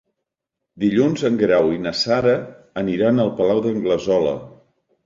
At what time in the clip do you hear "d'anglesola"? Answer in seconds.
3.69-4.39